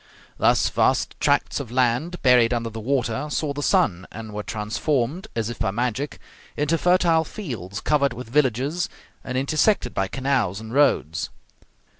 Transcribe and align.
Thus 0.39 0.67
vast 0.69 1.13
tracts 1.19 1.59
of 1.59 1.69
land 1.71 2.19
buried 2.23 2.55
under 2.55 2.71
the 2.71 2.79
water 2.79 3.27
saw 3.29 3.53
the 3.53 3.61
sun, 3.61 4.07
and 4.11 4.33
were 4.33 4.41
transformed, 4.41 5.27
as 5.35 5.51
if 5.51 5.59
by 5.59 5.69
magic, 5.69 6.17
into 6.57 6.79
fertile 6.79 7.23
fields, 7.23 7.79
covered 7.79 8.13
with 8.13 8.27
villages, 8.27 8.89
and 9.23 9.37
intersected 9.37 9.93
by 9.93 10.07
canals 10.07 10.59
and 10.59 10.73
roads. 10.73 11.29